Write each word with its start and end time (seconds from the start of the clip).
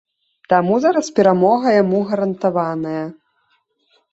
Таму 0.53 0.77
зараз 0.85 1.11
перамога 1.19 1.67
яму 1.75 1.99
гарантаваная. 2.13 3.05